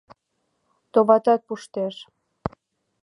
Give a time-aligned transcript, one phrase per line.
[0.91, 1.95] Товатат пуштеш!